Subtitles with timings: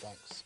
[0.00, 0.44] Thanks.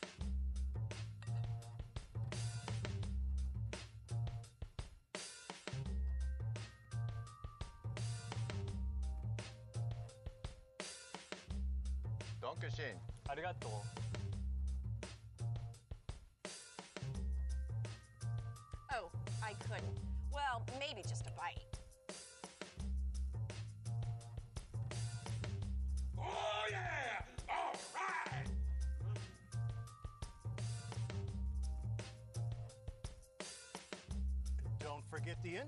[12.41, 12.96] Dankeschön.
[13.29, 14.21] ありがとう。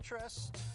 [0.04, 0.73] Interest.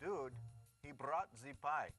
[0.00, 0.32] Dude,
[0.82, 1.90] he brought the pie.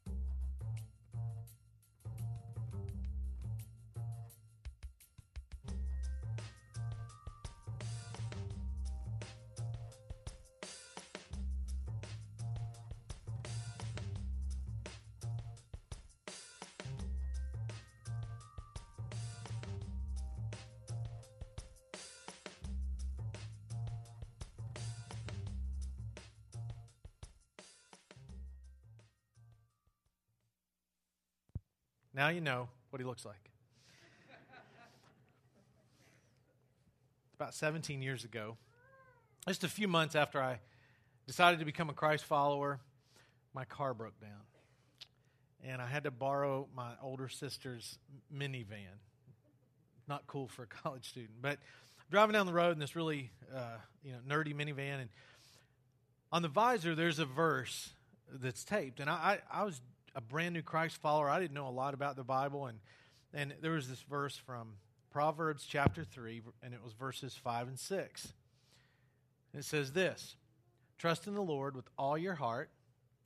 [32.22, 33.50] Now you know what he looks like.
[37.40, 38.58] About 17 years ago,
[39.48, 40.60] just a few months after I
[41.26, 42.80] decided to become a Christ follower,
[43.56, 44.44] my car broke down.
[45.64, 47.98] And I had to borrow my older sister's
[48.32, 49.00] minivan.
[50.08, 51.58] Not cool for a college student, but
[52.12, 55.10] driving down the road in this really uh, you know nerdy minivan, and
[56.32, 57.90] on the visor there's a verse
[58.32, 59.82] that's taped, and I, I, I was
[60.16, 61.30] a brand new Christ follower.
[61.30, 62.80] I didn't know a lot about the Bible, and
[63.34, 64.74] and there was this verse from
[65.12, 68.34] Proverbs chapter three, and it was verses five and six.
[69.54, 70.36] It says this:
[70.98, 72.70] Trust in the Lord with all your heart,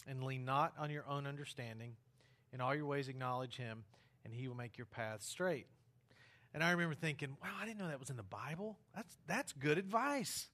[0.07, 1.95] and lean not on your own understanding.
[2.53, 3.83] In all your ways acknowledge Him,
[4.23, 5.67] and He will make your path straight.
[6.53, 8.77] And I remember thinking, wow, I didn't know that was in the Bible.
[8.95, 10.47] That's that's good advice.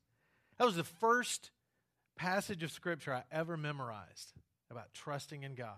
[0.57, 1.51] That was the first
[2.15, 4.33] passage of Scripture I ever memorized
[4.69, 5.77] about trusting in God.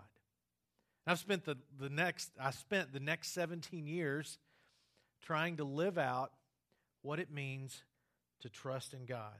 [1.05, 4.37] I've spent the, the next I spent the next 17 years
[5.21, 6.31] trying to live out
[7.01, 7.83] what it means
[8.41, 9.33] to trust in God.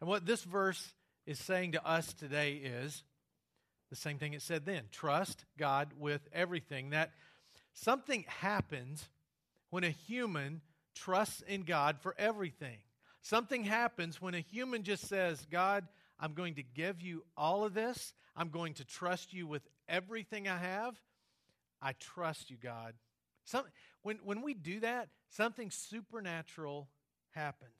[0.00, 0.92] And what this verse
[1.26, 3.04] is saying to us today is
[3.90, 4.84] the same thing it said then.
[4.90, 6.90] Trust God with everything.
[6.90, 7.12] That
[7.74, 9.08] something happens
[9.70, 10.60] when a human
[10.94, 12.78] trusts in God for everything.
[13.22, 15.86] Something happens when a human just says, God,
[16.18, 18.14] I'm going to give you all of this.
[18.34, 21.00] I'm going to trust you with everything I have.
[21.80, 22.94] I trust you, God.
[23.44, 23.64] Some,
[24.02, 26.88] when, when we do that, something supernatural
[27.30, 27.70] happens.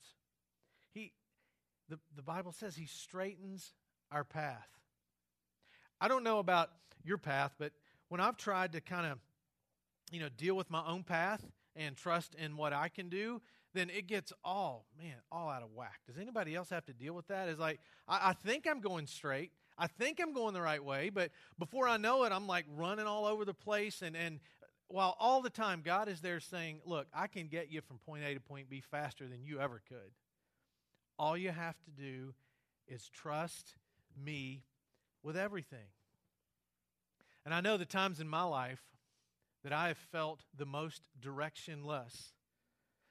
[0.93, 1.13] He,
[1.89, 3.73] the, the Bible says he straightens
[4.11, 4.67] our path.
[6.01, 6.69] I don't know about
[7.03, 7.71] your path, but
[8.09, 9.19] when I've tried to kind of,
[10.11, 11.43] you know, deal with my own path
[11.75, 13.41] and trust in what I can do,
[13.73, 16.01] then it gets all, man, all out of whack.
[16.05, 17.49] Does anybody else have to deal with that?
[17.49, 19.51] It's like, I, I think I'm going straight.
[19.83, 23.05] I think I'm going the right way, but before I know it, I'm like running
[23.05, 24.01] all over the place.
[24.01, 24.39] And, and
[24.87, 28.23] while all the time God is there saying, Look, I can get you from point
[28.23, 30.13] A to point B faster than you ever could.
[31.19, 32.33] All you have to do
[32.87, 33.75] is trust
[34.17, 34.63] me
[35.21, 35.89] with everything.
[37.43, 38.83] And I know the times in my life
[39.65, 42.31] that I have felt the most directionless,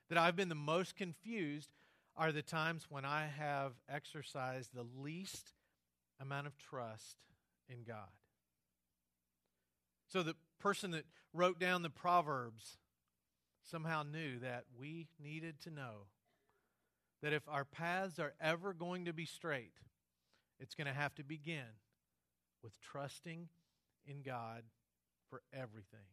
[0.09, 1.69] that I've been the most confused,
[2.17, 5.53] are the times when I have exercised the least
[6.23, 7.17] amount of trust
[7.69, 8.09] in God.
[10.09, 11.05] So the person that
[11.35, 12.79] wrote down the Proverbs
[13.63, 16.07] somehow knew that we needed to know
[17.23, 19.75] that if our paths are ever going to be straight,
[20.59, 21.79] it's going to have to begin
[22.63, 23.49] with trusting
[24.07, 24.63] in God
[25.31, 26.07] for everything.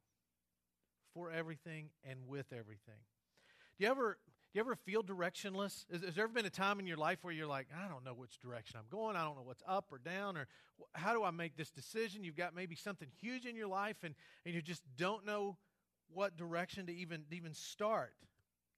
[1.13, 3.01] For everything and with everything.
[3.77, 4.17] Do you ever
[4.51, 5.85] do you ever feel directionless?
[5.91, 8.03] Has, has there ever been a time in your life where you're like, I don't
[8.03, 9.15] know which direction I'm going.
[9.15, 10.47] I don't know what's up or down, or
[10.93, 12.23] how do I make this decision?
[12.23, 14.15] You've got maybe something huge in your life, and,
[14.45, 15.57] and you just don't know
[16.11, 18.15] what direction to even, to even start.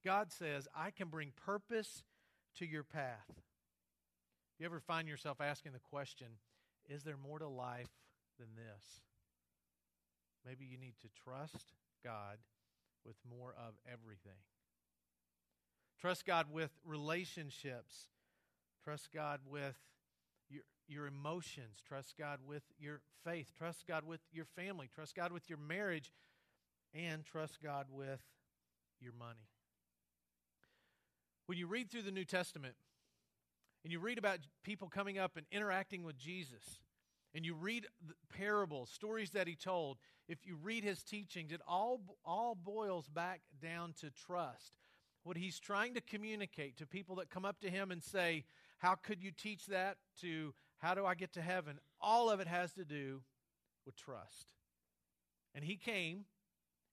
[0.04, 2.04] God says, I can bring purpose
[2.56, 3.30] to your path.
[4.58, 6.26] You ever find yourself asking the question,
[6.88, 7.88] is there more to life
[8.38, 9.00] than this?
[10.46, 11.72] Maybe you need to trust
[12.04, 12.36] God
[13.06, 14.38] with more of everything.
[16.02, 18.08] Trust God with relationships.
[18.82, 19.76] Trust God with
[20.50, 21.80] your, your emotions.
[21.86, 23.52] Trust God with your faith.
[23.56, 24.90] Trust God with your family.
[24.92, 26.10] Trust God with your marriage.
[26.92, 28.20] And trust God with
[29.00, 29.46] your money.
[31.46, 32.74] When you read through the New Testament
[33.84, 36.80] and you read about people coming up and interacting with Jesus,
[37.32, 37.86] and you read
[38.28, 43.40] parables, stories that he told, if you read his teachings, it all, all boils back
[43.62, 44.72] down to trust.
[45.24, 48.44] What he's trying to communicate to people that come up to him and say,
[48.78, 49.96] How could you teach that?
[50.20, 51.78] to How do I get to heaven?
[52.00, 53.22] All of it has to do
[53.86, 54.46] with trust.
[55.54, 56.24] And he came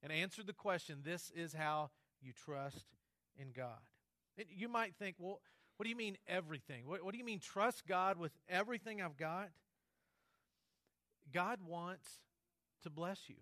[0.03, 1.89] and answered the question this is how
[2.21, 2.85] you trust
[3.37, 3.79] in God.
[4.49, 5.41] You might think, well,
[5.77, 6.87] what do you mean everything?
[6.87, 9.49] What, what do you mean trust God with everything I've got?
[11.33, 12.19] God wants
[12.83, 13.35] to bless you.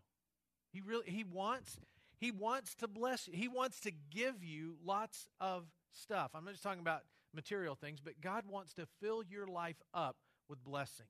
[0.71, 1.79] He really he wants
[2.19, 3.33] he wants to bless you.
[3.35, 6.31] He wants to give you lots of stuff.
[6.33, 7.01] I'm not just talking about
[7.33, 10.17] material things, but God wants to fill your life up
[10.49, 11.05] with blessing,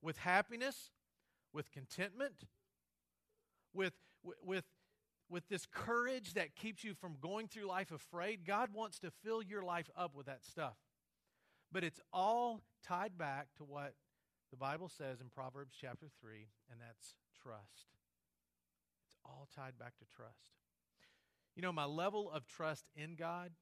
[0.00, 0.90] with happiness,
[1.52, 2.46] with contentment,
[3.74, 3.92] with,
[4.42, 4.64] with,
[5.28, 8.46] with this courage that keeps you from going through life afraid.
[8.46, 10.76] God wants to fill your life up with that stuff.
[11.70, 13.94] But it's all tied back to what
[14.50, 18.01] the Bible says in Proverbs chapter 3, and that's trust
[19.24, 20.50] all tied back to trust.
[21.54, 23.52] You know, my level of trust in God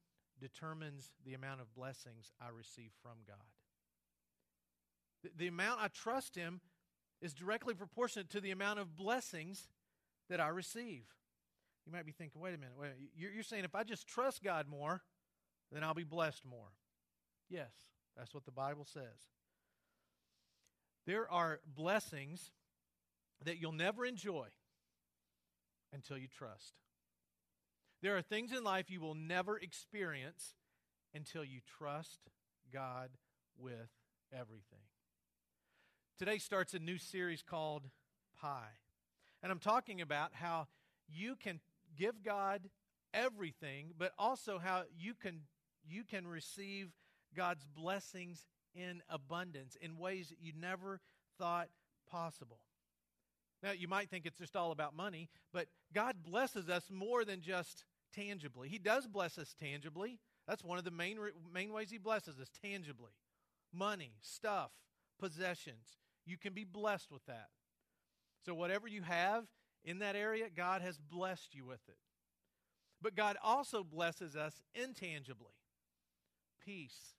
[0.41, 3.37] determines the amount of blessings I receive from God.
[5.23, 6.61] The, the amount I trust Him
[7.21, 9.69] is directly proportionate to the amount of blessings
[10.29, 11.05] that I receive.
[11.87, 14.43] You might be thinking, wait a minute, wait, you're, you're saying if I just trust
[14.43, 15.03] God more,
[15.73, 16.73] then I'll be blessed more.
[17.49, 17.73] Yes,
[18.17, 19.29] that's what the Bible says.
[21.07, 22.53] There are blessings
[23.45, 24.47] that you'll never enjoy
[25.93, 26.75] until you trust.
[28.03, 30.55] There are things in life you will never experience
[31.15, 32.21] until you trust
[32.73, 33.11] God
[33.59, 33.91] with
[34.33, 34.87] everything.
[36.19, 37.89] Today starts a new series called
[38.41, 38.79] Pie.
[39.43, 40.69] And I'm talking about how
[41.09, 41.61] you can
[41.97, 42.69] give God
[43.13, 45.43] everything, but also how you can
[45.89, 46.91] you can receive
[47.35, 51.01] God's blessings in abundance in ways that you never
[51.39, 51.69] thought
[52.09, 52.61] possible.
[53.62, 57.43] Now, you might think it's just all about money, but God blesses us more than
[57.43, 57.85] just
[58.15, 58.69] tangibly.
[58.69, 60.19] He does bless us tangibly.
[60.49, 61.19] That's one of the main,
[61.52, 63.12] main ways He blesses us tangibly
[63.73, 64.73] money, stuff,
[65.19, 65.99] possessions.
[66.26, 67.49] You can be blessed with that.
[68.45, 69.45] So, whatever you have
[69.85, 71.99] in that area, God has blessed you with it.
[73.02, 75.55] But God also blesses us intangibly
[76.64, 77.14] peace,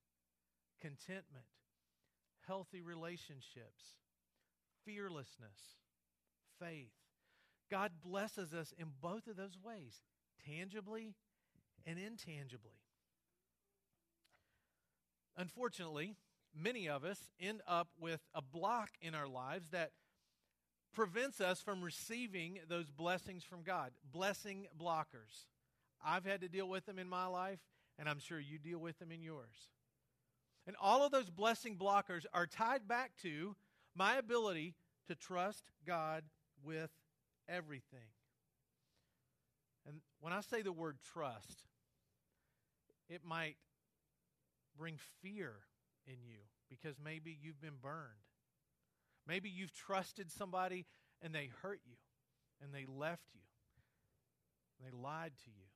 [0.79, 1.45] contentment,
[2.47, 3.95] healthy relationships,
[4.85, 5.80] fearlessness
[6.61, 6.91] faith.
[7.69, 10.01] God blesses us in both of those ways,
[10.45, 11.15] tangibly
[11.85, 12.79] and intangibly.
[15.37, 16.15] Unfortunately,
[16.53, 19.91] many of us end up with a block in our lives that
[20.93, 23.91] prevents us from receiving those blessings from God.
[24.11, 25.45] Blessing blockers.
[26.03, 27.59] I've had to deal with them in my life,
[27.97, 29.69] and I'm sure you deal with them in yours.
[30.67, 33.55] And all of those blessing blockers are tied back to
[33.95, 34.75] my ability
[35.07, 36.23] to trust God
[36.63, 36.91] with
[37.47, 38.09] everything.
[39.87, 41.63] And when I say the word trust,
[43.09, 43.57] it might
[44.77, 45.53] bring fear
[46.05, 46.37] in you
[46.69, 48.25] because maybe you've been burned.
[49.27, 50.85] Maybe you've trusted somebody
[51.21, 51.97] and they hurt you
[52.63, 53.41] and they left you.
[54.83, 55.67] They lied to you.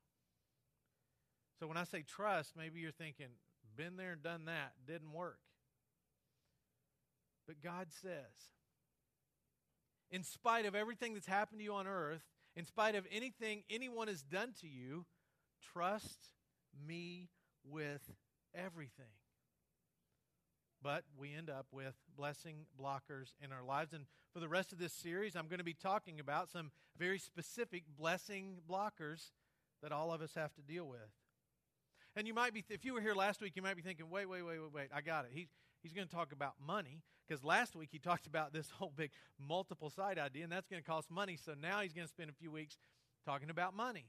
[1.59, 3.27] So when I say trust, maybe you're thinking,
[3.75, 5.39] been there and done that, didn't work.
[7.47, 8.51] But God says,
[10.11, 12.21] in spite of everything that's happened to you on earth,
[12.55, 15.05] in spite of anything anyone has done to you,
[15.73, 16.29] trust
[16.87, 17.29] me
[17.69, 18.13] with
[18.53, 19.05] everything.
[20.81, 23.91] But we end up with blessing blockers in our lives.
[23.93, 27.17] And for the rest of this series, I'm going to be talking about some very
[27.17, 29.31] specific blessing blockers
[29.81, 30.99] that all of us have to deal with.
[32.15, 34.29] And you might be, if you were here last week, you might be thinking, wait,
[34.29, 35.31] wait, wait, wait, wait, I got it.
[35.33, 35.47] He,
[35.81, 39.11] he's going to talk about money because last week he talked about this whole big
[39.39, 41.37] multiple site idea, and that's going to cost money.
[41.43, 42.77] So now he's going to spend a few weeks
[43.25, 44.05] talking about money.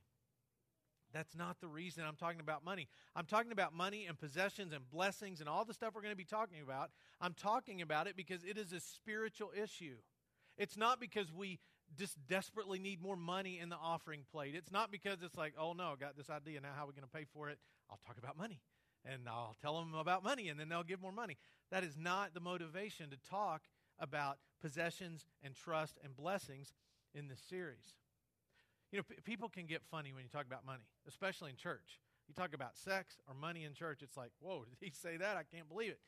[1.13, 2.89] That's not the reason I'm talking about money.
[3.15, 6.17] I'm talking about money and possessions and blessings and all the stuff we're going to
[6.17, 6.91] be talking about.
[7.21, 9.97] I'm talking about it because it is a spiritual issue.
[10.59, 11.59] It's not because we
[11.97, 14.55] just desperately need more money in the offering plate.
[14.55, 16.61] It's not because it's like, oh no, I got this idea.
[16.61, 17.59] Now, how are we going to pay for it?
[17.91, 18.61] I'll talk about money.
[19.11, 21.37] And I'll tell them about money, and then they'll give more money.
[21.71, 23.63] That is not the motivation to talk
[23.99, 26.73] about possessions and trust and blessings
[27.15, 27.95] in this series.
[28.93, 32.01] You know, p- people can get funny when you talk about money, especially in church.
[32.29, 35.37] You talk about sex or money in church, it's like, whoa, did he say that?
[35.37, 36.01] I can't believe it.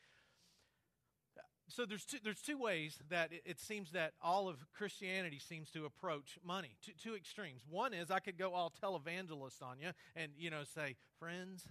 [1.70, 5.70] So there's two, there's two ways that it, it seems that all of Christianity seems
[5.72, 6.76] to approach money.
[6.82, 7.60] Two, two extremes.
[7.68, 11.68] One is I could go all televangelist on you and you know say, friends,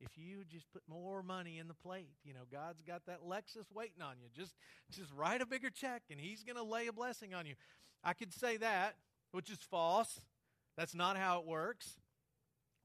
[0.00, 3.70] if you just put more money in the plate, you know God's got that Lexus
[3.72, 4.28] waiting on you.
[4.34, 4.54] Just
[4.90, 7.54] just write a bigger check and He's going to lay a blessing on you.
[8.02, 8.96] I could say that,
[9.32, 10.20] which is false.
[10.76, 11.98] That's not how it works.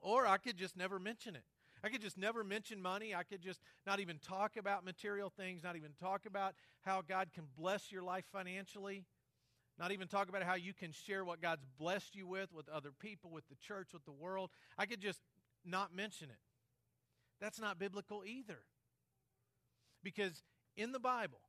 [0.01, 1.43] Or I could just never mention it.
[1.83, 3.13] I could just never mention money.
[3.13, 7.29] I could just not even talk about material things, not even talk about how God
[7.33, 9.05] can bless your life financially,
[9.77, 12.91] not even talk about how you can share what God's blessed you with with other
[12.99, 14.49] people, with the church, with the world.
[14.77, 15.21] I could just
[15.63, 16.37] not mention it.
[17.45, 18.57] That's not biblical either.
[20.03, 20.41] Because
[20.75, 21.41] in the Bible,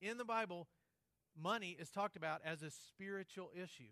[0.00, 0.68] in the Bible,
[1.36, 3.90] money is talked about as a spiritual issue.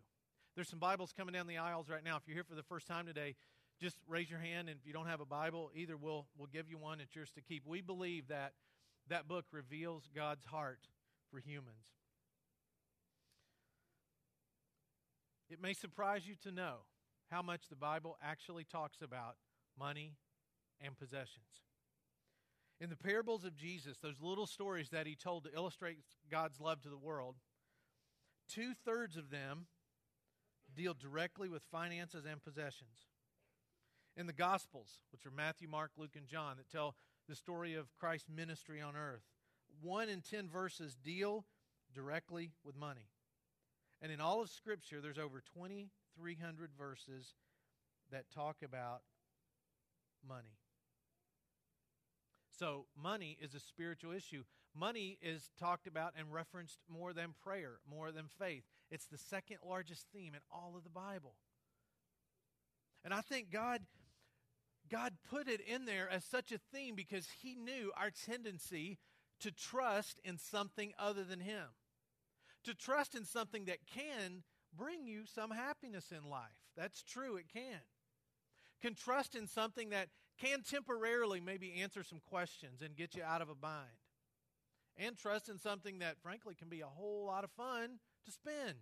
[0.54, 2.16] There's some Bibles coming down the aisles right now.
[2.16, 3.34] If you're here for the first time today,
[3.80, 4.68] just raise your hand.
[4.68, 7.00] And if you don't have a Bible, either we'll, we'll give you one.
[7.00, 7.66] It's yours to keep.
[7.66, 8.52] We believe that
[9.08, 10.78] that book reveals God's heart
[11.32, 11.88] for humans.
[15.50, 16.82] It may surprise you to know
[17.32, 19.34] how much the Bible actually talks about
[19.76, 20.12] money
[20.84, 21.62] and possessions.
[22.80, 25.98] In the parables of Jesus, those little stories that he told to illustrate
[26.30, 27.36] God's love to the world,
[28.48, 29.66] two thirds of them
[30.74, 33.06] deal directly with finances and possessions.
[34.16, 36.96] In the Gospels, which are Matthew, Mark, Luke, and John, that tell
[37.28, 39.22] the story of Christ's ministry on earth,
[39.80, 41.46] one in ten verses deal
[41.94, 43.08] directly with money.
[44.00, 47.34] And in all of Scripture, there's over 2,300 verses
[48.10, 49.02] that talk about
[50.28, 50.58] money.
[52.62, 54.45] So, money is a spiritual issue.
[54.73, 58.62] Money is talked about and referenced more than prayer, more than faith.
[58.88, 61.35] It's the second largest theme in all of the Bible.
[63.04, 63.81] And I think God
[64.88, 69.00] God put it in there as such a theme because he knew our tendency
[69.40, 71.66] to trust in something other than him.
[72.62, 76.62] To trust in something that can bring you some happiness in life.
[76.76, 77.81] That's true, it can.
[78.81, 83.42] Can trust in something that can temporarily maybe answer some questions and get you out
[83.42, 83.86] of a bind.
[84.96, 88.76] And trust in something that, frankly, can be a whole lot of fun to spend.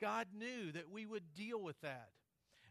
[0.00, 2.10] God knew that we would deal with that.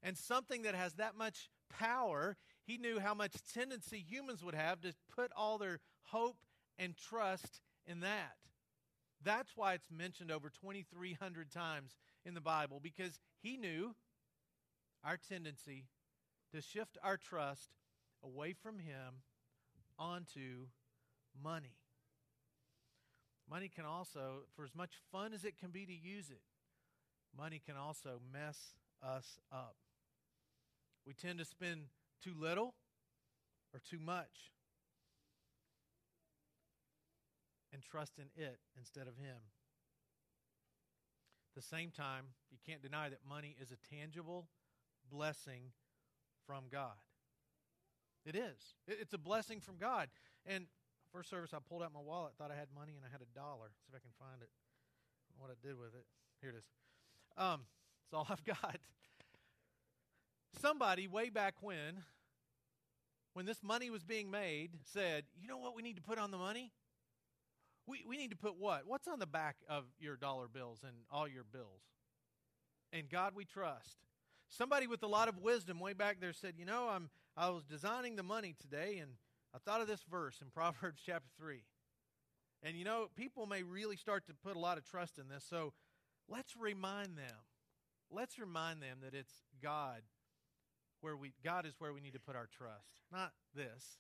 [0.02, 4.80] And something that has that much power, He knew how much tendency humans would have
[4.82, 6.38] to put all their hope
[6.78, 8.36] and trust in that.
[9.24, 13.96] That's why it's mentioned over 2,300 times in the Bible, because He knew
[15.04, 15.86] our tendency
[16.54, 17.70] to shift our trust
[18.24, 19.22] away from Him
[20.00, 20.68] onto
[21.42, 21.78] money.
[23.50, 26.42] Money can also, for as much fun as it can be to use it,
[27.38, 29.76] money can also mess us up.
[31.06, 31.86] We tend to spend
[32.22, 32.74] too little
[33.74, 34.52] or too much
[37.72, 39.38] and trust in it instead of Him.
[41.50, 44.48] At the same time, you can't deny that money is a tangible
[45.10, 45.72] blessing
[46.48, 46.96] from God.
[48.26, 48.76] It is.
[48.88, 50.10] It's a blessing from God.
[50.46, 50.66] And
[51.12, 53.38] first service, I pulled out my wallet, thought I had money, and I had a
[53.38, 53.68] dollar.
[53.84, 54.50] See if I can find it.
[55.38, 56.06] What I did with it.
[56.42, 56.66] Here it is.
[57.38, 57.62] Um,
[58.06, 58.80] it's all I've got.
[60.60, 62.04] Somebody way back when,
[63.34, 66.32] when this money was being made, said, "You know what we need to put on
[66.32, 66.72] the money?
[67.86, 68.88] We we need to put what?
[68.88, 71.84] What's on the back of your dollar bills and all your bills?
[72.92, 74.07] And God we trust."
[74.50, 77.64] Somebody with a lot of wisdom way back there said, "You know, I'm I was
[77.64, 79.12] designing the money today and
[79.54, 81.64] I thought of this verse in Proverbs chapter 3.
[82.64, 85.46] And you know, people may really start to put a lot of trust in this.
[85.48, 85.74] So
[86.28, 87.38] let's remind them.
[88.10, 90.02] Let's remind them that it's God
[91.02, 94.00] where we God is where we need to put our trust, not this.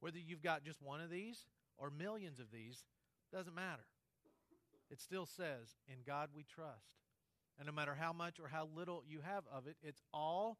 [0.00, 1.46] Whether you've got just one of these
[1.78, 2.84] or millions of these
[3.32, 3.86] doesn't matter.
[4.90, 7.01] It still says, "In God we trust."
[7.62, 10.58] And no matter how much or how little you have of it, it's all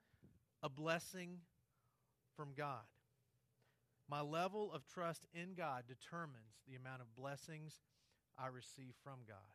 [0.62, 1.38] a blessing
[2.36, 2.86] from God.
[4.08, 7.80] My level of trust in God determines the amount of blessings
[8.38, 9.50] I receive from God.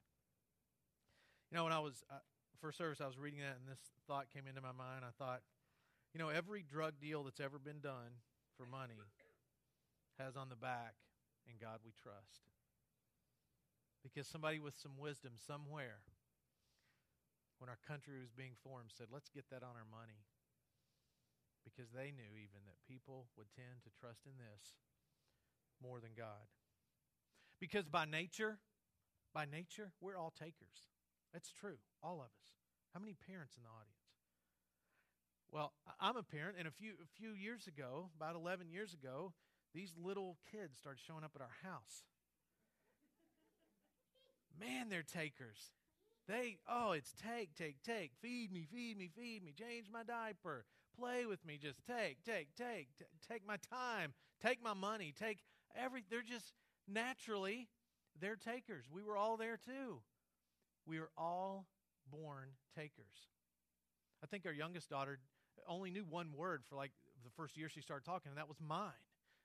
[1.50, 2.16] You know, when I was uh,
[2.60, 5.06] first service, I was reading that, and this thought came into my mind.
[5.08, 5.40] I thought,
[6.14, 8.20] you know, every drug deal that's ever been done
[8.58, 8.96] for money
[10.20, 10.96] has on the back,
[11.48, 12.44] "In God we trust,"
[14.04, 16.00] because somebody with some wisdom somewhere,
[17.60, 20.26] when our country was being formed, said, "Let's get that on our money."
[21.68, 24.80] because they knew even that people would tend to trust in this
[25.84, 26.48] more than God.
[27.60, 28.58] Because by nature,
[29.34, 30.88] by nature, we're all takers.
[31.34, 32.38] That's true, all of us.
[32.94, 34.08] How many parents in the audience?
[35.52, 39.34] Well, I'm a parent, and a few a few years ago, about 11 years ago,
[39.74, 42.04] these little kids started showing up at our house.
[44.60, 45.72] Man, they're takers.
[46.28, 48.12] They, oh, it's take, take, take.
[48.22, 49.54] Feed me, feed me, feed me.
[49.58, 50.66] Change my diaper
[50.98, 51.58] play with me.
[51.62, 55.40] Just take, take, take, t- take my time, take my money, take
[55.76, 56.04] every.
[56.10, 56.54] They're just
[56.88, 57.70] naturally,
[58.20, 58.86] they're takers.
[58.92, 60.02] We were all there too.
[60.86, 61.68] We were all
[62.10, 63.30] born takers.
[64.24, 65.20] I think our youngest daughter
[65.68, 66.92] only knew one word for like
[67.24, 68.92] the first year she started talking, and that was mine.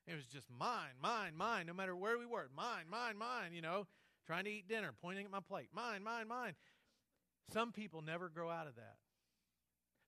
[0.06, 2.48] It was just mine, mine, mine, no matter where we were.
[2.56, 3.86] Mine, mine, mine, you know,
[4.26, 5.68] trying to eat dinner, pointing at my plate.
[5.72, 6.54] Mine, mine, mine.
[7.50, 8.96] Some people never grow out of that.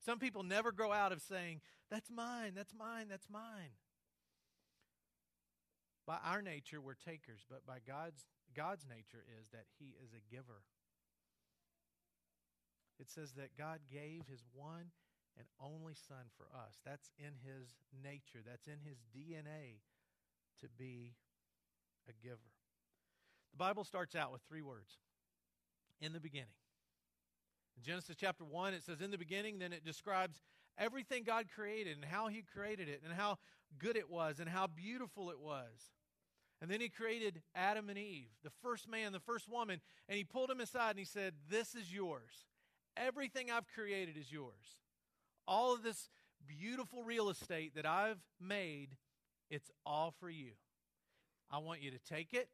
[0.04, 1.60] Some people never grow out of saying,
[1.90, 3.72] That's mine, that's mine, that's mine.
[6.06, 10.34] By our nature, we're takers, but by God's, God's nature is that He is a
[10.34, 10.62] giver.
[13.00, 14.92] It says that God gave His one
[15.38, 16.78] and only Son for us.
[16.84, 19.80] That's in His nature, that's in His DNA
[20.60, 21.14] to be
[22.08, 22.52] a giver.
[23.52, 24.98] The Bible starts out with three words
[26.00, 26.48] in the beginning.
[27.76, 30.42] In Genesis chapter 1, it says, In the beginning, then it describes
[30.78, 33.38] everything God created and how He created it and how
[33.78, 35.92] good it was and how beautiful it was.
[36.60, 40.24] And then He created Adam and Eve, the first man, the first woman, and He
[40.24, 42.46] pulled them aside and He said, This is yours.
[42.96, 44.78] Everything I've created is yours.
[45.46, 46.08] All of this
[46.46, 48.96] beautiful real estate that I've made,
[49.50, 50.52] it's all for you.
[51.50, 52.48] I want you to take it.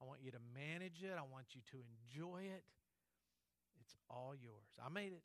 [0.00, 1.12] I want you to manage it.
[1.16, 2.64] I want you to enjoy it.
[4.14, 4.70] All yours.
[4.84, 5.22] I made it.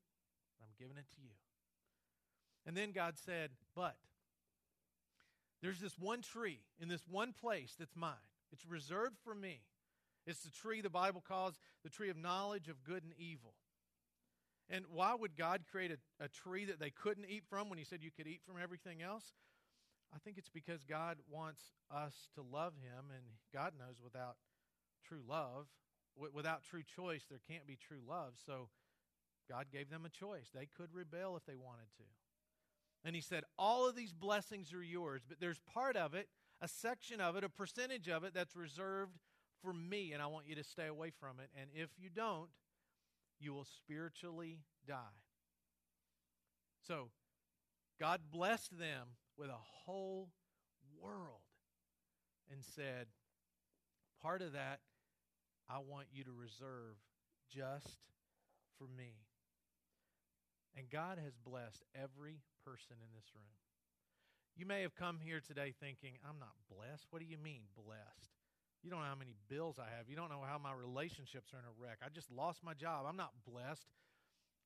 [0.61, 1.35] I'm giving it to you.
[2.65, 3.95] And then God said, But
[5.61, 8.13] there's this one tree in this one place that's mine.
[8.51, 9.61] It's reserved for me.
[10.25, 13.53] It's the tree the Bible calls the tree of knowledge of good and evil.
[14.69, 17.85] And why would God create a, a tree that they couldn't eat from when He
[17.85, 19.33] said you could eat from everything else?
[20.13, 23.23] I think it's because God wants us to love Him, and
[23.53, 24.37] God knows without
[25.03, 25.67] true love,
[26.15, 28.33] w- without true choice, there can't be true love.
[28.45, 28.69] So
[29.49, 30.49] God gave them a choice.
[30.53, 32.03] They could rebel if they wanted to.
[33.03, 36.27] And He said, All of these blessings are yours, but there's part of it,
[36.61, 39.17] a section of it, a percentage of it that's reserved
[39.61, 41.49] for me, and I want you to stay away from it.
[41.59, 42.49] And if you don't,
[43.39, 44.95] you will spiritually die.
[46.87, 47.09] So,
[47.99, 49.07] God blessed them
[49.37, 50.29] with a whole
[51.01, 51.41] world
[52.51, 53.07] and said,
[54.21, 54.79] Part of that
[55.69, 56.97] I want you to reserve
[57.49, 57.99] just
[58.77, 59.13] for me.
[60.79, 63.51] And God has blessed every person in this room.
[64.55, 67.03] You may have come here today thinking, I'm not blessed.
[67.11, 68.31] What do you mean, blessed?
[68.81, 70.07] You don't know how many bills I have.
[70.07, 71.99] You don't know how my relationships are in a wreck.
[71.99, 73.03] I just lost my job.
[73.03, 73.91] I'm not blessed.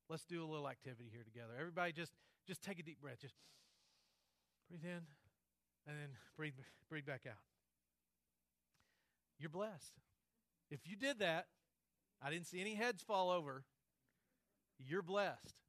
[0.07, 1.57] Let's do a little activity here together.
[1.57, 2.13] Everybody just
[2.45, 3.17] just take a deep breath.
[3.19, 3.33] Just
[4.69, 5.01] breathe in
[5.89, 6.53] and then breathe
[6.89, 7.41] breathe back out.
[9.39, 9.97] You're blessed.
[10.69, 11.47] If you did that,
[12.21, 13.63] I didn't see any heads fall over.
[14.77, 15.62] You're blessed.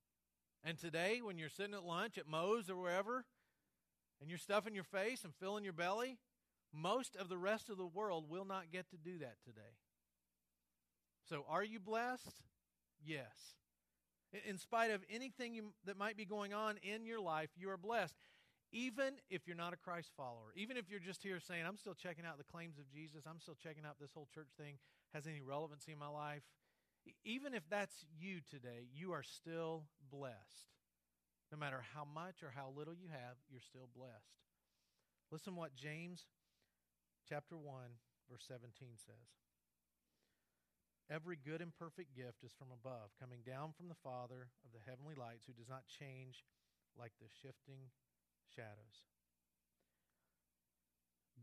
[0.64, 3.26] And today, when you're sitting at lunch at Moe's or wherever,
[4.20, 6.16] and you're stuffing your face and filling your belly,
[6.72, 9.76] most of the rest of the world will not get to do that today.
[11.28, 12.42] So, are you blessed?
[13.04, 13.56] Yes.
[14.48, 17.76] In spite of anything you, that might be going on in your life, you are
[17.76, 18.16] blessed
[18.72, 21.94] even if you're not a Christ follower, even if you're just here saying, I'm still
[21.94, 24.78] checking out the claims of Jesus, I'm still checking out this whole church thing,
[25.14, 26.42] has any relevancy in my life,
[27.24, 30.70] even if that's you today, you are still blessed.
[31.50, 34.38] No matter how much or how little you have, you're still blessed.
[35.30, 36.26] Listen what James
[37.28, 37.98] chapter 1
[38.30, 39.28] verse 17 says.
[41.10, 44.80] Every good and perfect gift is from above, coming down from the Father of the
[44.88, 46.44] heavenly lights, who does not change
[46.98, 47.92] like the shifting
[48.48, 49.04] shadows.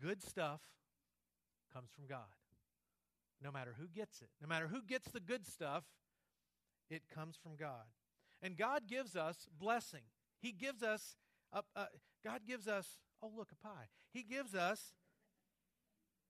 [0.01, 0.61] Good stuff
[1.71, 2.33] comes from God.
[3.43, 5.83] No matter who gets it, no matter who gets the good stuff,
[6.89, 7.85] it comes from God.
[8.41, 10.01] And God gives us blessing.
[10.39, 11.15] He gives us,
[11.53, 11.85] a, a,
[12.23, 12.87] God gives us,
[13.21, 13.85] oh, look, a pie.
[14.11, 14.93] He gives us,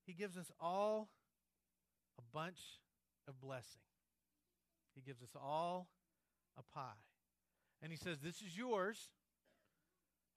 [0.06, 1.10] He gives us all
[2.20, 2.60] a bunch
[3.28, 3.82] of blessing.
[4.94, 5.88] He gives us all
[6.58, 7.00] a pie.
[7.82, 9.10] And He says, This is yours.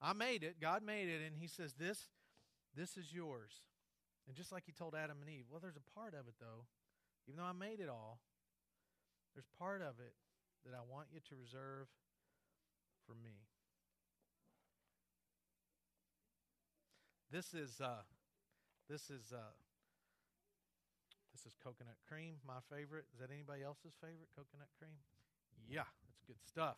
[0.01, 0.57] I made it.
[0.61, 1.21] God made it.
[1.27, 1.99] And He says, This,
[2.77, 3.51] this is yours.
[4.29, 6.67] And just like He told Adam and Eve, well, there's a part of it, though.
[7.27, 8.21] Even though I made it all,
[9.35, 10.15] there's part of it
[10.65, 11.89] that I want you to reserve
[13.07, 13.45] for me.
[17.31, 18.07] This is uh,
[18.89, 19.53] this is uh,
[21.33, 23.07] this is coconut cream, my favorite.
[23.13, 25.03] Is that anybody else's favorite coconut cream?
[25.69, 26.77] Yeah, that's good stuff.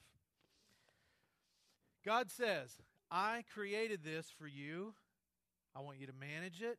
[2.05, 2.79] God says,
[3.11, 4.95] "I created this for you.
[5.77, 6.79] I want you to manage it.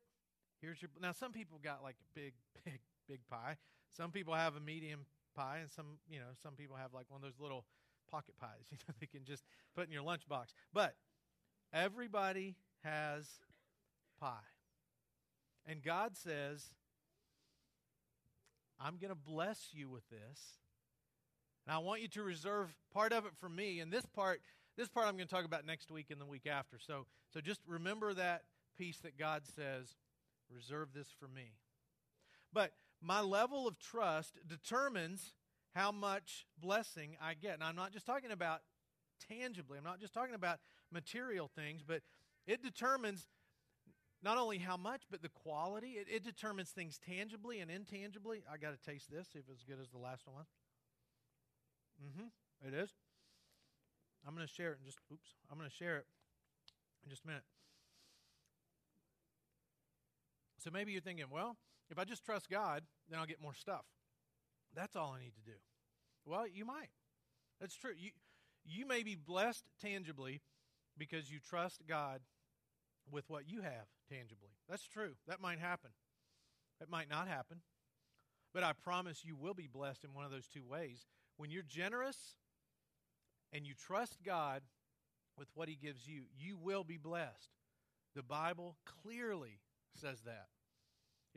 [0.59, 1.11] Here's your now.
[1.11, 2.33] Some people got like a big,
[2.65, 3.57] big, big pie.
[3.95, 5.05] Some people have a medium
[5.37, 7.65] pie, and some you know some people have like one of those little
[8.09, 8.65] pocket pies.
[8.71, 9.43] You know, they can just
[9.75, 10.47] put in your lunchbox.
[10.73, 10.95] But
[11.73, 13.27] everybody has
[14.19, 14.49] pie.
[15.65, 16.65] And God says,
[18.79, 20.59] I'm going to bless you with this.
[21.65, 23.81] And I want you to reserve part of it for me.
[23.81, 24.41] And this part,
[24.77, 26.77] this part I'm going to talk about next week and the week after.
[26.79, 28.43] So, so just remember that
[28.77, 29.95] piece that God says,
[30.49, 31.51] reserve this for me.
[32.53, 35.33] But my level of trust determines
[35.75, 37.53] how much blessing I get.
[37.53, 38.61] And I'm not just talking about
[39.29, 40.59] tangibly, I'm not just talking about
[40.91, 42.01] material things, but
[42.45, 43.27] it determines
[44.23, 45.91] not only how much, but the quality.
[45.91, 48.43] It, it determines things tangibly and intangibly.
[48.51, 50.45] I got to taste this, see if it's as good as the last one.
[52.03, 52.67] Mm-hmm.
[52.67, 52.91] It is.
[54.27, 56.05] I'm going to share it in just, oops, I'm going to share it
[57.03, 57.43] in just a minute.
[60.57, 61.55] So maybe you're thinking, well,
[61.89, 63.85] if I just trust God, then I'll get more stuff.
[64.75, 65.57] That's all I need to do.
[66.25, 66.89] Well, you might.
[67.59, 67.93] That's true.
[67.97, 68.11] You,
[68.65, 70.41] you may be blessed tangibly
[70.97, 72.21] because you trust God
[73.11, 74.51] with what you have tangibly.
[74.69, 75.13] That's true.
[75.27, 75.91] That might happen.
[76.81, 77.61] It might not happen.
[78.53, 81.05] But I promise you will be blessed in one of those two ways.
[81.37, 82.35] When you're generous
[83.53, 84.61] and you trust God
[85.37, 87.51] with what He gives you, you will be blessed.
[88.15, 89.59] The Bible clearly
[89.93, 90.47] says that.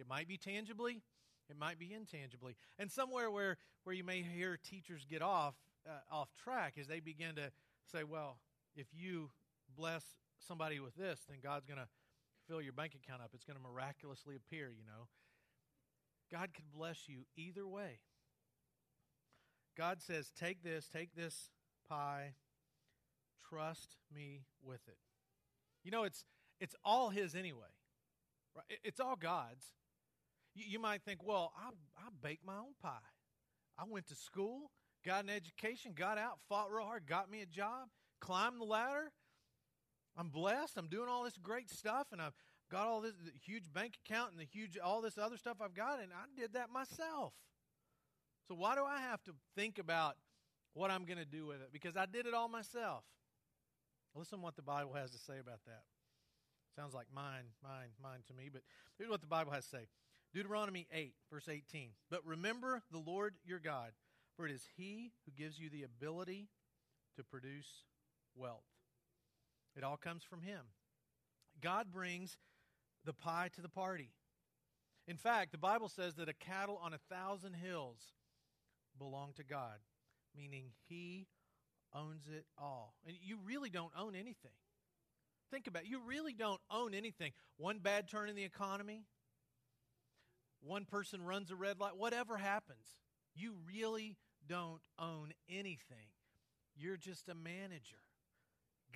[0.00, 1.02] It might be tangibly,
[1.48, 2.56] it might be intangibly.
[2.78, 5.54] And somewhere where, where you may hear teachers get off,
[5.86, 7.50] uh, off track is they begin to
[7.90, 8.38] say, well,
[8.76, 9.30] if you
[9.76, 10.04] bless
[10.38, 11.88] somebody with this, then God's going to
[12.48, 13.30] fill your bank account up.
[13.34, 15.08] It's going to miraculously appear, you know.
[16.30, 17.98] God could bless you either way.
[19.76, 21.50] God says, take this, take this
[21.88, 22.34] pie,
[23.48, 24.98] trust me with it.
[25.82, 26.24] You know, it's,
[26.60, 27.72] it's all His anyway.
[28.54, 28.78] Right?
[28.84, 29.64] It's all God's.
[30.60, 32.98] You, you might think, well, I, I bake my own pie.
[33.78, 34.70] I went to school,
[35.04, 37.88] got an education, got out, fought real hard, got me a job,
[38.20, 39.10] climbed the ladder.
[40.16, 40.76] I'm blessed.
[40.76, 42.34] I'm doing all this great stuff, and I've
[42.70, 46.00] got all this huge bank account and the huge all this other stuff I've got,
[46.00, 47.32] and I did that myself.
[48.48, 50.16] So why do I have to think about
[50.74, 51.70] what I'm going to do with it?
[51.72, 53.04] Because I did it all myself.
[54.14, 55.82] Listen what the Bible has to say about that.
[56.76, 58.62] Sounds like mine, mine, mine to me, but
[58.98, 59.86] here's what the Bible has to say.
[60.32, 61.90] Deuteronomy 8, verse 18.
[62.10, 63.90] But remember the Lord your God,
[64.36, 66.48] for it is He who gives you the ability
[67.16, 67.84] to produce
[68.36, 68.64] wealth.
[69.76, 70.60] It all comes from Him.
[71.60, 72.38] God brings
[73.04, 74.10] the pie to the party.
[75.06, 77.98] In fact, the Bible says that a cattle on a thousand hills
[78.98, 79.78] belong to God,
[80.36, 81.26] meaning He
[81.94, 82.94] owns it all.
[83.06, 84.52] And you really don't own anything.
[85.50, 85.88] Think about it.
[85.88, 87.32] You really don't own anything.
[87.56, 89.02] One bad turn in the economy,
[90.62, 92.86] one person runs a red light, whatever happens,
[93.34, 96.08] you really don't own anything.
[96.76, 98.02] You're just a manager.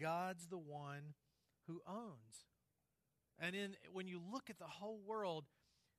[0.00, 1.14] God's the one
[1.66, 2.46] who owns.
[3.38, 5.44] And in, when you look at the whole world,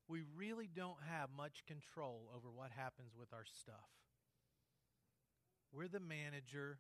[0.08, 3.90] we really don't have much control over what happens with our stuff.
[5.74, 6.80] We're the manager,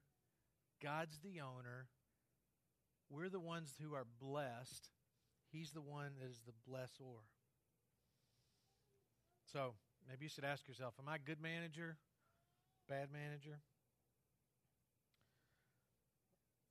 [0.81, 1.87] God's the owner.
[3.09, 4.89] We're the ones who are blessed.
[5.51, 7.21] He's the one that is the blessor.
[9.51, 9.73] So
[10.07, 11.97] maybe you should ask yourself Am I a good manager?
[12.87, 13.59] Bad manager?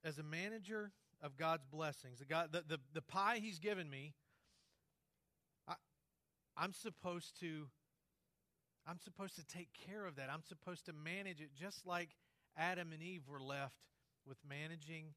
[0.03, 4.13] As a manager of God's blessings, the, God, the, the, the pie He's given me,
[5.67, 5.75] I,
[6.55, 7.67] I'm supposed to.
[8.87, 10.29] I'm supposed to take care of that.
[10.31, 12.09] I'm supposed to manage it just like
[12.55, 13.73] Adam and Eve were left
[14.27, 15.15] with managing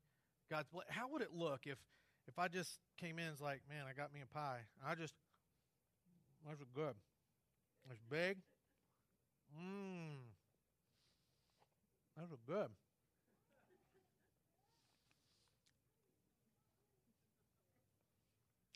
[0.50, 0.90] God's blessing.
[0.90, 1.76] How would it look if
[2.28, 4.60] if I just came in and was like, man, I got me a pie.
[4.86, 5.14] I just,
[6.46, 6.94] those are good.
[7.90, 8.38] It's big.
[9.58, 10.18] Mmm.
[12.16, 12.68] that's good.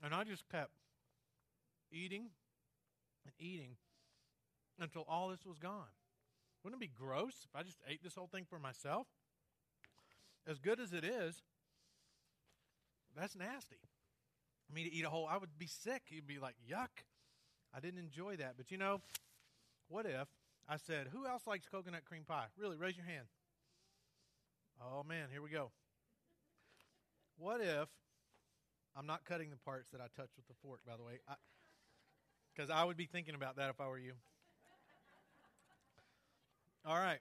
[0.02, 0.72] And I just kept
[1.92, 2.30] eating
[3.24, 3.76] and eating
[4.80, 5.94] until all this was gone.
[6.64, 9.06] Wouldn't it be gross if I just ate this whole thing for myself?
[10.46, 11.42] As good as it is,
[13.16, 13.78] that's nasty.
[14.70, 16.02] I mean, to eat a whole, I would be sick.
[16.08, 17.04] You'd be like, yuck.
[17.74, 18.54] I didn't enjoy that.
[18.56, 19.00] But you know,
[19.88, 20.28] what if
[20.68, 22.46] I said, who else likes coconut cream pie?
[22.56, 23.26] Really, raise your hand.
[24.80, 25.70] Oh, man, here we go.
[27.38, 27.88] What if
[28.96, 31.18] I'm not cutting the parts that I touched with the fork, by the way,
[32.54, 34.12] because I, I would be thinking about that if I were you.
[36.84, 37.20] All right.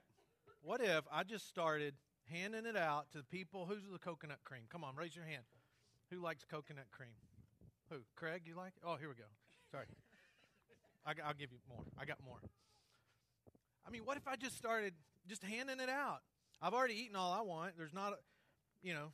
[0.62, 1.94] What if I just started
[2.30, 3.66] handing it out to the people?
[3.66, 4.62] Who's the coconut cream?
[4.70, 5.42] Come on, raise your hand.
[6.10, 7.14] Who likes coconut cream?
[7.90, 7.98] Who?
[8.16, 8.82] Craig, you like it?
[8.86, 9.30] Oh, here we go.
[9.70, 9.86] Sorry.
[11.04, 11.84] I, will give you more.
[11.98, 12.38] I got more.
[13.86, 14.94] I mean, what if I just started
[15.28, 16.20] just handing it out?
[16.60, 17.72] I've already eaten all I want.
[17.76, 18.14] There's not,
[18.82, 19.12] you know,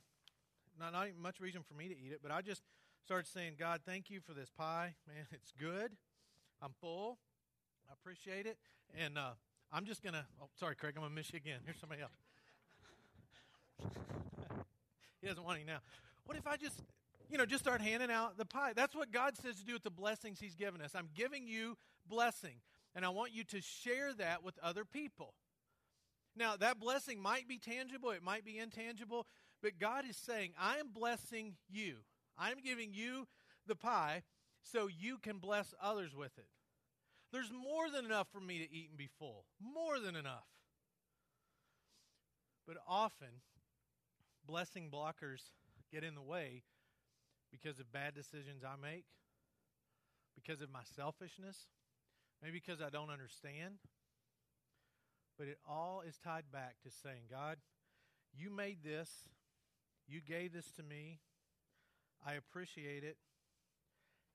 [0.79, 2.61] not, not much reason for me to eat it, but I just
[3.03, 4.93] started saying, God, thank you for this pie.
[5.07, 5.91] Man, it's good.
[6.61, 7.17] I'm full.
[7.89, 8.57] I appreciate it.
[8.97, 9.31] And uh,
[9.71, 11.59] I'm just going to, oh, sorry, Craig, I'm going to miss you again.
[11.65, 12.11] Here's somebody else.
[15.21, 15.79] he doesn't want any now.
[16.25, 16.81] What if I just,
[17.29, 18.73] you know, just start handing out the pie?
[18.75, 20.91] That's what God says to do with the blessings He's given us.
[20.95, 22.55] I'm giving you blessing,
[22.95, 25.33] and I want you to share that with other people.
[26.35, 29.27] Now, that blessing might be tangible, it might be intangible,
[29.61, 31.97] but God is saying, I am blessing you.
[32.37, 33.27] I'm giving you
[33.67, 34.23] the pie
[34.63, 36.47] so you can bless others with it.
[37.31, 39.45] There's more than enough for me to eat and be full.
[39.61, 40.47] More than enough.
[42.67, 43.41] But often,
[44.45, 45.51] blessing blockers
[45.91, 46.63] get in the way
[47.51, 49.05] because of bad decisions I make,
[50.35, 51.67] because of my selfishness,
[52.41, 53.75] maybe because I don't understand.
[55.37, 57.57] But it all is tied back to saying, God,
[58.33, 59.09] you made this,
[60.07, 61.19] you gave this to me,
[62.25, 63.17] I appreciate it,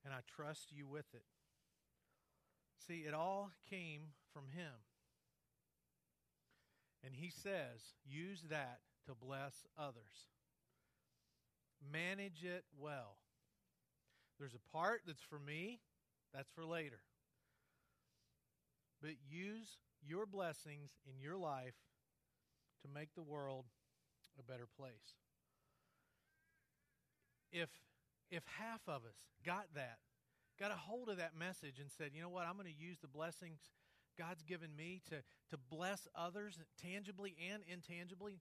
[0.03, 1.25] and I trust you with it.
[2.87, 4.01] See, it all came
[4.33, 4.73] from Him.
[7.03, 10.34] And He says, use that to bless others.
[11.91, 13.17] Manage it well.
[14.39, 15.79] There's a part that's for me,
[16.33, 16.99] that's for later.
[19.01, 21.75] But use your blessings in your life
[22.81, 23.65] to make the world
[24.39, 25.15] a better place.
[27.51, 27.69] If
[28.31, 29.99] if half of us got that,
[30.59, 32.97] got a hold of that message and said, you know what, I'm going to use
[32.99, 33.59] the blessings
[34.17, 35.17] God's given me to,
[35.51, 38.39] to bless others tangibly and intangibly,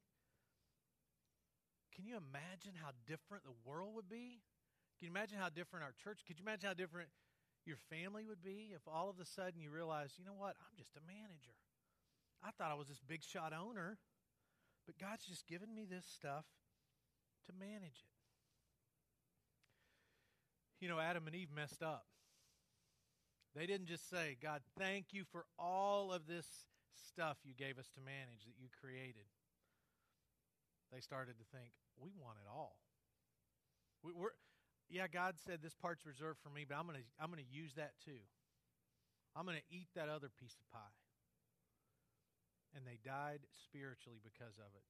[1.94, 4.42] can you imagine how different the world would be?
[4.98, 6.20] Can you imagine how different our church?
[6.26, 7.09] Could you imagine how different
[7.66, 10.76] your family would be if all of a sudden you realize, you know what, I'm
[10.76, 11.57] just a manager.
[12.42, 13.98] I thought I was this big shot owner,
[14.87, 16.44] but God's just given me this stuff
[17.46, 18.14] to manage it.
[20.80, 22.04] You know, Adam and Eve messed up.
[23.57, 26.46] They didn't just say, God, thank you for all of this
[27.09, 29.24] stuff you gave us to manage that you created.
[30.92, 32.76] They started to think, we want it all.
[34.02, 34.35] We, are
[34.90, 37.52] yeah, God said this part's reserved for me, but I'm going to I'm going to
[37.52, 38.20] use that too.
[39.35, 40.94] I'm going to eat that other piece of pie.
[42.74, 44.87] And they died spiritually because of it.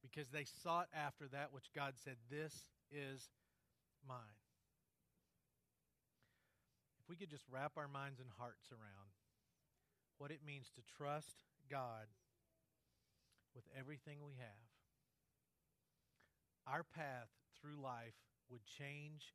[0.00, 2.52] Because they sought after that which God said, This
[2.92, 3.28] is
[4.08, 4.40] mine
[7.00, 9.12] If we could just wrap our minds and hearts around
[10.16, 12.08] what it means to trust God
[13.54, 14.69] with everything we have,
[16.66, 18.16] our path through life
[18.48, 19.32] would change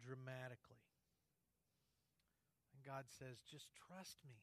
[0.00, 0.82] dramatically.
[2.74, 4.40] And God says, just trust me,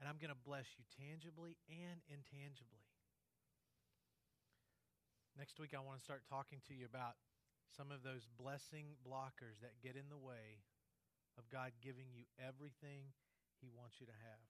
[0.00, 2.86] and I'm going to bless you tangibly and intangibly.
[5.38, 7.16] Next week, I want to start talking to you about
[7.72, 10.60] some of those blessing blockers that get in the way
[11.40, 13.16] of God giving you everything
[13.64, 14.44] He wants you to have.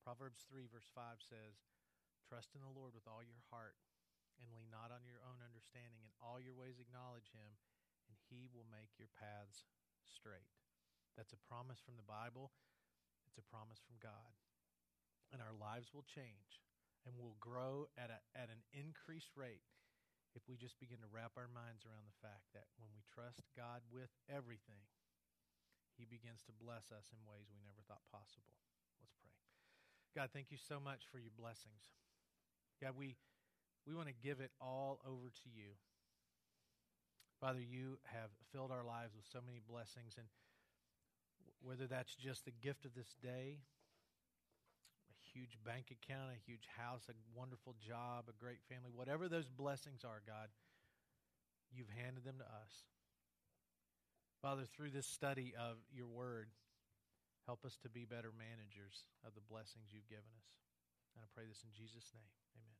[0.00, 1.60] Proverbs 3, verse 5 says,
[2.24, 3.76] Trust in the Lord with all your heart
[4.38, 6.02] and lean not on your own understanding.
[6.02, 7.58] In all your ways acknowledge Him,
[8.08, 9.66] and He will make your paths
[10.06, 10.54] straight.
[11.18, 12.54] That's a promise from the Bible,
[13.26, 14.34] it's a promise from God.
[15.34, 16.64] And our lives will change
[17.04, 19.66] and will grow at, a, at an increased rate
[20.36, 23.48] if we just begin to wrap our minds around the fact that when we trust
[23.56, 24.86] God with everything,
[25.96, 28.54] he begins to bless us in ways we never thought possible.
[29.02, 29.34] Let's pray.
[30.14, 31.90] God, thank you so much for your blessings.
[32.78, 33.18] God, we,
[33.88, 35.72] we want to give it all over to you.
[37.40, 40.28] Father, you have filled our lives with so many blessings, and
[41.64, 43.64] whether that's just the gift of this day,
[45.08, 49.48] a huge bank account, a huge house, a wonderful job, a great family, whatever those
[49.48, 50.52] blessings are, God,
[51.72, 52.72] you've handed them to us.
[54.42, 56.50] Father, through this study of your word,
[57.46, 60.50] help us to be better managers of the blessings you've given us.
[61.14, 62.30] And I pray this in Jesus' name.
[62.54, 62.77] Amen.